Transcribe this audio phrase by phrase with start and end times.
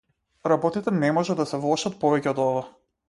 [0.51, 2.65] Работите не можат да се влошат повеќе од ова.